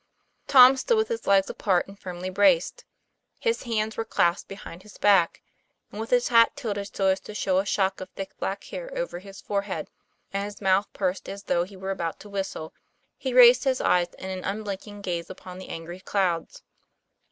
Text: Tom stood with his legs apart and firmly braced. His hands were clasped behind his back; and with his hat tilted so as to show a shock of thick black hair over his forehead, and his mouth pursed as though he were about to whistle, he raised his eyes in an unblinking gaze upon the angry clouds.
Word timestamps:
Tom 0.47 0.77
stood 0.77 0.97
with 0.97 1.09
his 1.09 1.27
legs 1.27 1.47
apart 1.47 1.87
and 1.87 1.99
firmly 1.99 2.31
braced. 2.31 2.85
His 3.39 3.61
hands 3.65 3.95
were 3.97 4.03
clasped 4.03 4.49
behind 4.49 4.81
his 4.81 4.97
back; 4.97 5.43
and 5.91 6.01
with 6.01 6.09
his 6.09 6.29
hat 6.29 6.55
tilted 6.55 6.95
so 6.95 7.05
as 7.09 7.19
to 7.19 7.35
show 7.35 7.59
a 7.59 7.67
shock 7.67 8.01
of 8.01 8.09
thick 8.09 8.35
black 8.39 8.63
hair 8.63 8.91
over 8.97 9.19
his 9.19 9.41
forehead, 9.41 9.91
and 10.33 10.45
his 10.45 10.59
mouth 10.59 10.91
pursed 10.93 11.29
as 11.29 11.43
though 11.43 11.65
he 11.65 11.77
were 11.77 11.91
about 11.91 12.19
to 12.21 12.29
whistle, 12.29 12.73
he 13.15 13.31
raised 13.31 13.63
his 13.63 13.79
eyes 13.79 14.11
in 14.17 14.31
an 14.31 14.43
unblinking 14.43 15.01
gaze 15.01 15.29
upon 15.29 15.59
the 15.59 15.69
angry 15.69 15.99
clouds. 15.99 16.63